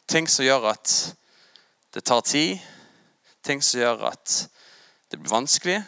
[0.07, 0.93] Ting som gjør at
[1.95, 2.61] det tar tid.
[3.43, 4.35] Ting som gjør at
[5.11, 5.81] det blir vanskelig.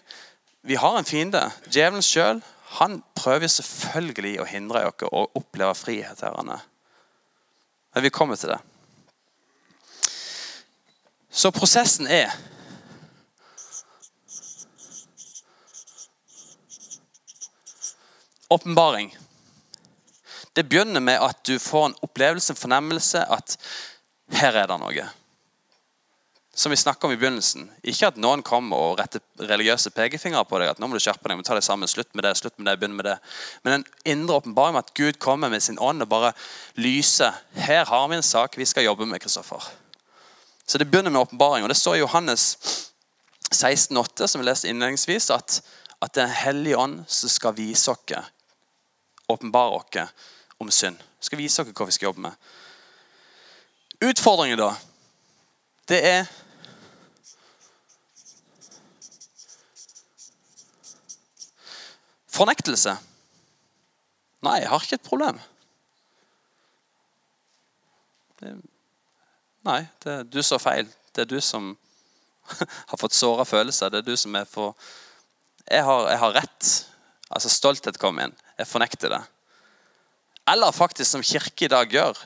[0.65, 1.45] Vi har en fiende.
[1.69, 6.23] Djevelen sjøl han prøver selvfølgelig å hindre dere å oppleve frihet.
[6.25, 6.59] Herrene.
[7.95, 8.61] Men vi kommer til det.
[11.31, 12.33] Så prosessen er
[18.55, 19.09] Åpenbaring.
[20.53, 23.57] Det begynner med at du får en opplevelse, en fornemmelse, at
[24.37, 25.07] her er det noe.
[26.55, 27.67] Som vi snakka om i begynnelsen.
[27.83, 30.69] Ikke at noen kommer og retter religiøse pekefingre på deg.
[30.71, 32.69] at nå må du skjerpe deg, må ta deg sammen, slutt med det, slutt med
[32.71, 33.17] det, begynn med det.
[33.65, 36.33] Men en indre åpenbaring med at Gud kommer med sin ånd og bare
[36.77, 37.35] lyser.
[37.59, 39.21] Her har vi en sak vi skal jobbe med.
[39.21, 39.63] Kristoffer.
[40.67, 41.65] Så Det begynner med åpenbaring.
[41.65, 42.59] og Det står i Johannes
[43.55, 45.63] 16,8, som vi leste innledningsvis, at,
[46.03, 48.31] at det er Den hellige ånd som skal vise oss,
[49.29, 50.09] åpenbare oss
[50.59, 50.97] om synd.
[51.21, 52.33] Skal vise oss hva vi skal jobbe med.
[54.03, 54.75] Utfordringen, da,
[55.89, 56.27] det er
[62.35, 62.97] Fornektelse.
[64.45, 65.39] Nei, jeg har ikke et problem.
[68.41, 68.53] Det,
[69.65, 70.91] nei, det er du som har feil.
[71.15, 71.71] Det er du som
[72.91, 73.93] har fått såra følelser.
[73.93, 74.75] Det er du som er for
[75.65, 76.73] jeg har, jeg har rett.
[77.33, 78.35] Altså Stolthet kom inn.
[78.59, 79.23] Jeg fornekter det.
[80.51, 82.19] Eller faktisk som kirke i dag gjør.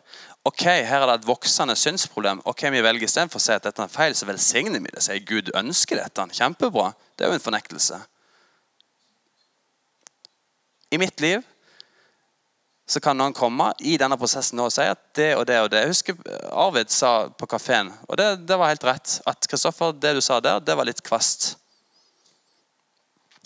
[0.49, 2.41] Ok, her er det et voksende synsproblem.
[2.49, 5.05] Ok, Vi velger istedenfor å si at dette er feil, så velsigner vi det.
[5.05, 6.27] Sier Gud ønsker dette.
[6.35, 6.93] Kjempebra.
[7.15, 8.01] Det er jo en fornektelse.
[10.91, 11.45] I mitt liv
[12.89, 15.83] så kan noen komme i denne prosessen og si at det og det og det.
[15.83, 20.15] Jeg husker Arvid sa på kafeen, og det, det var helt rett, at Kristoffer, det
[20.17, 21.51] du sa der, det var litt kvast.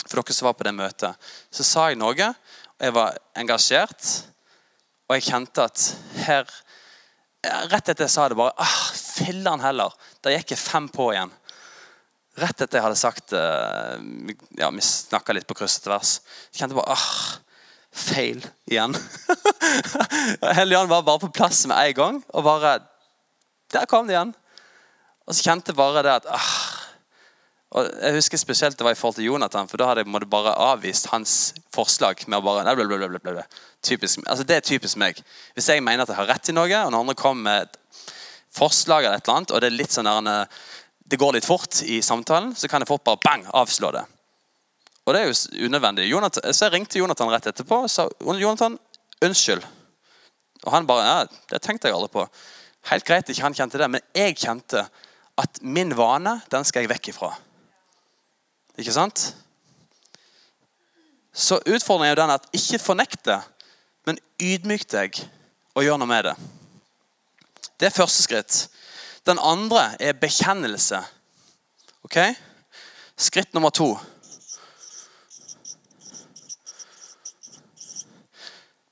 [0.07, 1.27] For dere som var på det møtet.
[1.51, 4.07] Så sa jeg noe, og jeg var engasjert.
[5.09, 5.89] Og jeg kjente at
[6.27, 6.59] her
[7.43, 9.91] Rett etter jeg sa det, bare ah, Filler'n heller.
[10.23, 11.31] Der gikk jeg fem på igjen.
[12.41, 13.97] Rett etter jeg hadde sagt eh,
[14.57, 16.13] ja, Vi snakka litt på kryss og tvers.
[16.51, 17.09] Jeg kjente bare ah,
[17.93, 18.95] Feil igjen.
[20.57, 22.23] Helligånden var bare på plass med en gang.
[22.33, 22.79] Og bare
[23.73, 24.33] Der kom det igjen.
[25.27, 26.55] Og så kjente jeg bare det at ah,
[27.73, 30.53] og jeg husker spesielt det var i forhold til Jonathan, for da hadde jeg bare
[30.61, 32.21] avvist hans forslag.
[32.27, 33.45] med å bare, blablabla.
[33.81, 35.17] Typisk, altså Det er typisk meg.
[35.53, 37.77] Hvis jeg mener at jeg har rett i noe, og når andre kommer med et
[38.53, 40.45] forslag, eller et eller annet, og det er litt sånn der,
[41.03, 44.03] det går litt fort i samtalen, så kan jeg fort bare bang, avslå det.
[45.03, 46.07] Og det er jo unødvendig.
[46.07, 48.77] Jonathan, så jeg ringte Jonathan rett etterpå og sa Jonathan,
[49.23, 49.65] unnskyld.
[50.63, 51.15] Og han bare ja,
[51.51, 52.23] Det tenkte jeg aldri på.
[52.91, 54.85] Helt greit ikke han kjente det, men jeg kjente
[55.39, 57.31] at min vane, den skal jeg vekk ifra.
[58.79, 59.31] Ikke sant?
[61.33, 63.39] Så utfordringen er jo den at ikke fornekt det,
[64.05, 65.17] men ydmyk deg
[65.73, 66.35] og gjør noe med det.
[67.79, 68.57] Det er første skritt.
[69.25, 70.99] Den andre er bekjennelse.
[72.03, 72.17] Ok?
[73.17, 73.93] Skritt nummer to.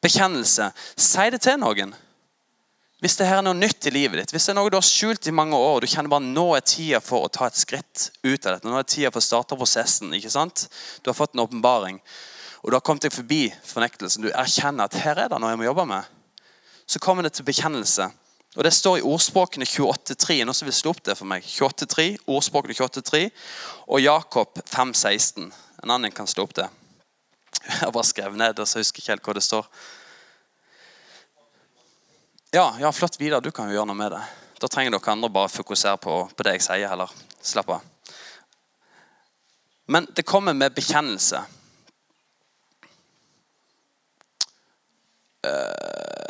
[0.02, 0.72] Bekjennelse.
[0.96, 1.94] Si det til noen.
[3.02, 4.86] Hvis det her er noe nytt i livet ditt, hvis det er noe du har
[4.86, 7.58] skjult i mange år, og du kjenner bare nå er tida for å ta et
[7.58, 10.68] skritt ut av dette, nå er tida for å starte prosessen, ikke sant?
[11.02, 11.98] Du har fått en åpenbaring,
[12.62, 15.62] og du har kommet deg forbi fornektelsen, du erkjenner at her er det noe jeg
[15.64, 16.14] må jobbe med,
[16.86, 18.12] så kommer det til bekjennelse.
[18.56, 20.42] Og Det står i ordspråkene 28.3.
[20.44, 21.46] Noen som vil slå opp det for meg?
[21.48, 23.22] 28.3, ordspråkene 28.3
[23.88, 25.48] og Jakob 5.16.
[25.84, 26.68] En annen kan slå opp det.
[27.80, 29.72] Jeg bare skrevet ned det, så jeg husker ikke helt hva det står.
[32.52, 33.40] Ja, ja, flott, Vidar.
[33.40, 34.22] Du kan jo gjøre noe med det.
[34.60, 37.14] Da trenger dere andre bare fokusere på, på det jeg sier, heller.
[37.40, 37.88] Slapp av.
[39.92, 41.40] Men det kommer med bekjennelse.
[45.48, 46.21] Uh,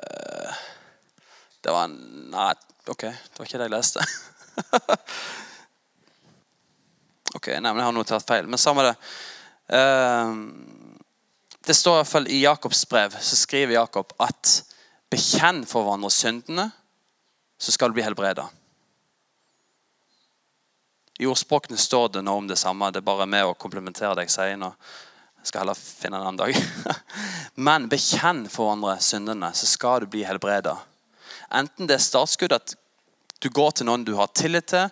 [1.62, 2.54] det var Nei,
[2.88, 3.04] OK.
[3.06, 4.02] Det var ikke det jeg leste.
[7.38, 8.50] ok, nei, men Jeg har notert feil.
[8.50, 8.96] Men samme det.
[9.72, 10.30] Uh,
[11.62, 14.64] det står i hvert fall i Jakobs brev, så skriver Jakob at
[15.12, 16.72] bekjenn for hverandre syndene,
[17.62, 18.48] så skal du bli helbreda.
[21.22, 22.90] I ordspråkene står det noe om det samme.
[22.90, 24.72] Det er bare med å komplementere det jeg sier nå.
[25.42, 26.58] Jeg skal heller finne en annen dag.
[27.68, 30.80] Men bekjenn for hverandre syndene, så skal du bli helbreda.
[31.58, 32.76] Enten det er startskudd at
[33.42, 34.90] du går til noen du har tillit til,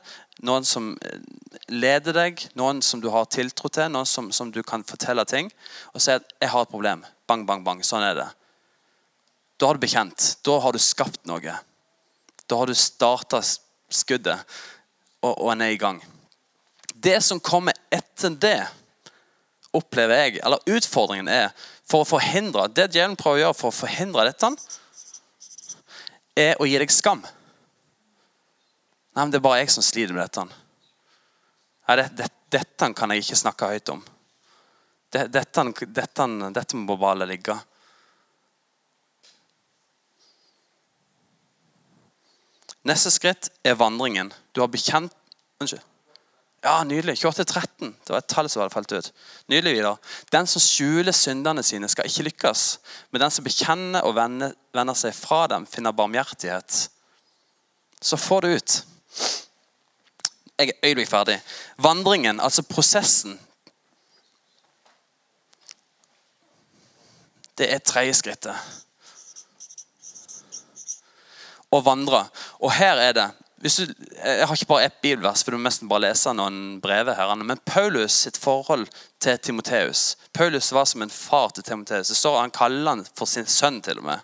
[0.48, 1.22] noen som eh,
[1.70, 5.52] leder deg, noen som du har tiltro til, noen som, som du kan fortelle ting,
[5.94, 7.06] og si at 'jeg har et problem'.
[7.28, 7.84] Bang, bang, bang.
[7.86, 8.30] Sånn er det.
[9.60, 10.38] Da har du bekjent.
[10.44, 11.60] Da har du skapt noe.
[12.48, 13.42] Da har du starta
[13.90, 14.40] skuddet,
[15.22, 16.02] og, og en er i gang.
[16.96, 18.68] Det som kommer etter det,
[19.74, 21.52] opplever jeg, eller utfordringen er
[21.86, 24.50] for å forhindre Det djevelen prøver å gjøre for å forhindre dette,
[26.40, 27.22] er å gi deg skam.
[29.14, 30.46] Nei, men Det er bare jeg som sliter med dette.
[31.88, 34.00] Nei, det, det, Dette kan jeg ikke snakke høyt om.
[35.14, 36.26] Det, dette, dette,
[36.56, 37.54] dette må bare ligge.
[42.90, 44.32] Neste skritt er vandringen.
[44.54, 45.14] Du har bekjent
[45.60, 45.84] Unnskyld.
[46.62, 47.16] Ja, Nydelig.
[47.16, 47.94] 28-13.
[48.04, 49.12] Det var et tall som hadde falt ut.
[49.48, 50.00] Nydelig, Vidar.
[50.32, 52.64] Den som skjuler syndene sine, skal ikke lykkes.
[53.12, 54.56] Men den som bekjenner og vender,
[55.00, 56.90] seg fra dem, finner barmhjertighet.
[58.02, 58.76] Så få det ut.
[60.60, 61.40] Jeg er øyeblikk ferdig.
[61.78, 63.40] Vandringen, altså prosessen
[67.60, 68.56] Det er tredje skrittet.
[71.76, 72.22] Å vandre.
[72.64, 73.26] Og her er det
[73.60, 73.70] du,
[74.24, 77.16] Jeg har ikke bare ett bibelvers, for du må nesten bare lese noen brever.
[77.16, 78.88] her, Men Paulus sitt forhold
[79.20, 82.08] til Timoteus Paulus var som en far til Timoteus.
[82.08, 84.20] Det står Han kaller han for sin sønn, til og med.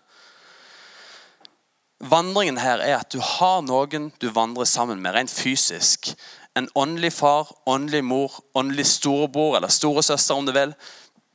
[1.99, 6.13] Vandringen her er at du har noen du vandrer sammen med, rent fysisk.
[6.55, 10.73] En åndelig far, åndelig mor, åndelig storebror eller storesøster, om du vil.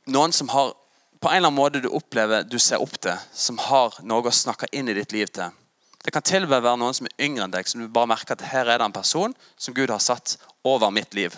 [0.07, 0.73] Noen som har
[1.21, 4.33] på en eller annen måte du opplever du ser opp til, som har noe å
[4.33, 5.53] snakke inn i ditt liv til.
[6.01, 8.09] Det kan til og med være noen som er yngre enn deg, som du bare
[8.09, 11.35] merker at her er det en person som Gud har satt over mitt liv.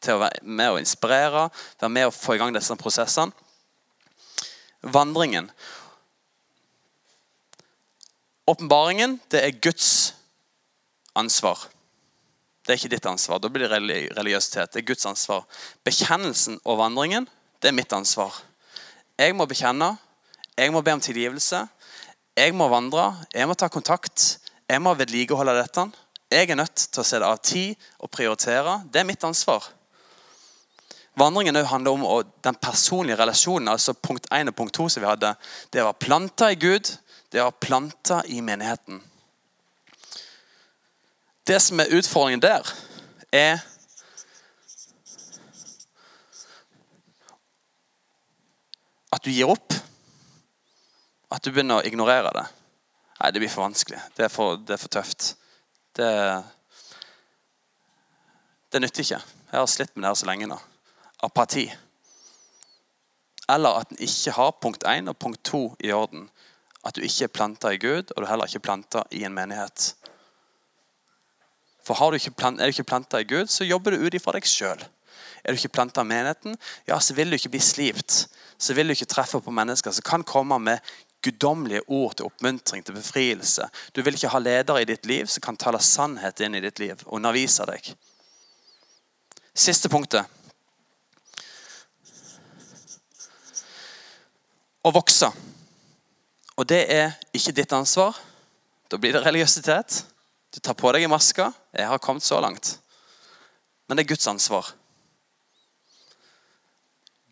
[0.00, 1.48] Til å være med å inspirere,
[1.80, 3.34] være med å få i gang disse prosessene.
[4.80, 5.50] Vandringen.
[8.48, 10.14] Åpenbaringen det er Guds
[11.14, 11.66] ansvar.
[12.64, 13.40] Det er ikke ditt ansvar.
[13.42, 13.76] Da blir det
[14.16, 14.72] religiøsitet.
[14.72, 15.44] Det er Guds ansvar.
[15.84, 17.28] Bekjennelsen og vandringen
[17.60, 18.32] det er mitt ansvar.
[19.20, 19.92] Jeg må bekjenne.
[20.56, 21.66] Jeg må be om tilgivelse.
[22.36, 23.10] Jeg må vandre.
[23.34, 24.38] Jeg må ta kontakt.
[24.70, 25.88] Jeg må vedlikeholde dette.
[26.30, 28.80] Jeg er nødt til å se det av tid og prioritere.
[28.86, 29.66] Det er mitt ansvar.
[31.18, 33.68] Vandringen handler om den personlige relasjonen.
[33.68, 35.34] altså Punkt 1 og punkt 2 som vi hadde.
[35.72, 36.92] Det var planta i Gud
[37.32, 39.02] det å planta i menigheten.
[41.46, 42.66] Det som er utfordringen der,
[43.32, 43.60] er
[49.10, 49.79] at du gir opp.
[51.40, 52.42] At du begynner å ignorere det.
[53.16, 53.96] Nei, det blir for vanskelig.
[54.12, 55.30] Det er for, det er for tøft.
[55.96, 56.08] Det,
[58.68, 59.20] det nytter ikke.
[59.48, 60.58] Jeg har slitt med det her så lenge nå.
[61.24, 61.64] Apati.
[63.48, 66.28] Eller at en ikke har punkt 1 og punkt 2 i orden
[66.84, 69.34] at du ikke er planta i Gud, og du heller ikke er planta i en
[69.36, 69.94] menighet.
[71.84, 72.16] For Er du
[72.68, 74.84] ikke planta i Gud, så jobber du ut ifra deg sjøl.
[75.44, 78.28] Er du ikke planta i menigheten, ja, så vil du ikke bli slipt.
[78.58, 80.78] Så vil du ikke treffe på mennesker som kan komme med
[81.22, 83.66] guddommelige ord til oppmuntring, til befrielse.
[83.96, 86.80] Du vil ikke ha ledere i ditt liv som kan tale sannhet inn i ditt
[86.80, 87.92] liv og undervise deg.
[89.54, 90.24] Siste punktet.
[94.80, 95.28] Å vokse.
[96.56, 98.16] Og det er ikke ditt ansvar.
[98.90, 100.04] Da blir det religiøsitet.
[100.50, 101.46] Du tar på deg en maske.
[101.76, 102.78] Jeg har kommet så langt.
[103.86, 104.72] Men det er Guds ansvar.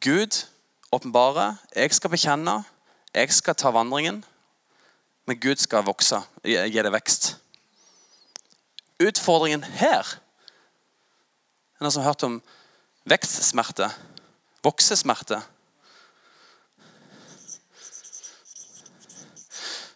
[0.05, 0.45] Gud
[0.93, 1.57] åpenbarer.
[1.75, 2.61] Jeg skal bekjenne.
[3.15, 4.25] Jeg skal ta vandringen.
[5.29, 7.35] Men Gud skal vokse, gi det vekst.
[8.99, 10.17] Utfordringen her
[11.79, 12.39] Er noen som har hørt om
[13.07, 13.87] vekstsmerte?
[14.67, 15.37] Voksesmerte?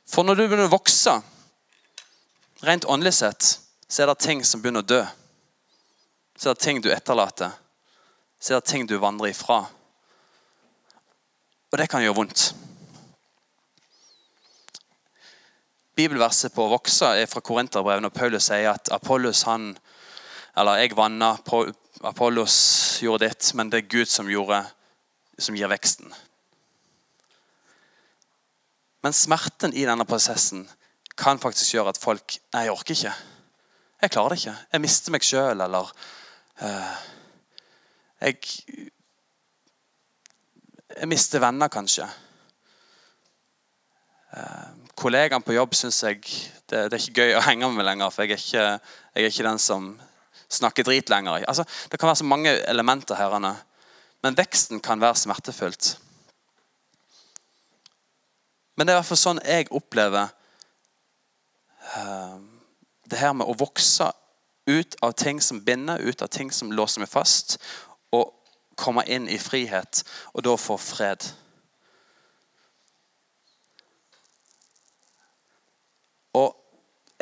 [0.07, 1.17] For når du begynner å vokse,
[2.63, 3.49] rent åndelig sett,
[3.89, 5.01] så er det ting som begynner å dø.
[6.39, 7.51] Så er det ting du etterlater.
[8.39, 9.65] Så er det ting du vandrer ifra.
[11.73, 12.53] Og det kan gjøre vondt.
[15.97, 19.75] Bibelverset på å vokse er fra Korinterbrevet når Paulus sier at Apollos han,
[20.57, 21.35] eller jeg vanna,
[22.09, 22.57] Apollos
[23.05, 24.63] gjorde ditt, men det er Gud som, gjorde,
[25.37, 26.09] som gir veksten.
[29.03, 30.65] Men smerten i denne prosessen
[31.19, 33.15] kan faktisk gjøre at folk Nei, jeg orker ikke.
[34.03, 34.57] Jeg klarer det ikke.
[34.73, 35.91] Jeg mister meg sjøl, eller
[36.63, 36.95] uh,
[38.23, 38.39] jeg,
[40.97, 42.09] jeg mister venner, kanskje.
[44.33, 48.13] Uh, kollegaen på jobb syns jeg det, det, er ikke gøy å henge med lenger,
[48.15, 48.67] for jeg er ikke,
[49.13, 49.91] jeg er ikke den som
[50.53, 51.45] snakker drit lenger.
[51.49, 53.37] Altså, det kan være så mange elementer her.
[54.23, 55.97] Men veksten kan være smertefullt.
[58.77, 60.31] Men det er i hvert fall sånn jeg opplever
[61.97, 62.39] uh,
[63.05, 64.09] det her med å vokse
[64.71, 67.59] ut av ting som binder, ut av ting som låser meg fast,
[68.15, 68.33] og
[68.79, 71.27] komme inn i frihet, og da få fred.
[76.39, 76.55] Og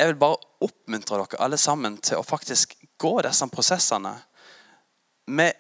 [0.01, 4.14] jeg vil bare oppmuntre dere alle sammen til å faktisk gå disse prosessene
[5.30, 5.57] med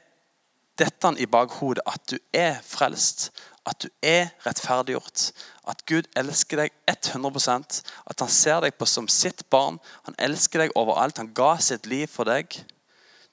[0.80, 3.28] dette i bakhodet, at du er frelst,
[3.68, 5.26] at du er rettferdiggjort,
[5.68, 9.76] at Gud elsker deg 100% at han ser deg på som sitt barn.
[10.08, 11.20] Han elsker deg overalt.
[11.20, 12.56] Han ga sitt liv for deg.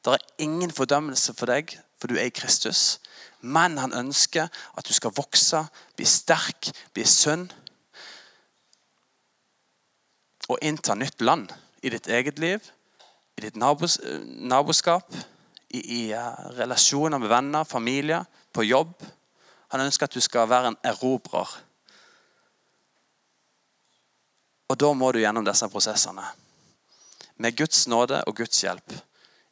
[0.03, 2.99] Det er ingen fordømmelse for deg, for du er i Kristus.
[3.41, 5.63] Men han ønsker at du skal vokse,
[5.95, 7.47] bli sterk, bli sunn.
[10.47, 11.51] Og innta nytt land
[11.83, 12.71] i ditt eget liv,
[13.37, 15.13] i ditt nabos, naboskap,
[15.69, 16.01] i, i
[16.57, 18.23] relasjoner med venner, familie,
[18.55, 18.95] på jobb.
[19.73, 21.51] Han ønsker at du skal være en erobrer.
[24.67, 26.25] Og da må du gjennom disse prosessene.
[27.37, 28.95] Med Guds nåde og Guds hjelp.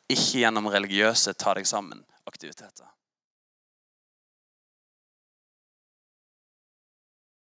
[0.09, 2.94] Ikke gjennom religiøse ta deg sammen-aktiviteter.